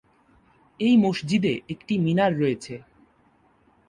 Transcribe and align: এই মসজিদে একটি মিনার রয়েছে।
এই 0.79 0.95
মসজিদে 0.97 1.53
একটি 1.69 1.93
মিনার 1.97 2.31
রয়েছে। 2.39 2.75